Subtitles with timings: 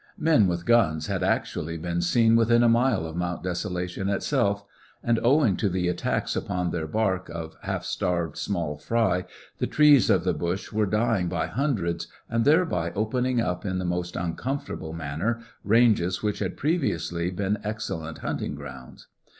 [0.17, 4.65] Men with guns had actually been seen within a mile of Mount Desolation itself;
[5.03, 9.25] and, owing to the attacks upon their bark of half starved small fry,
[9.59, 13.85] the trees of the bush were dying by hundreds, and thereby opening up in the
[13.85, 19.07] most uncomfortable manner ranges which had previously been excellent hunting grounds.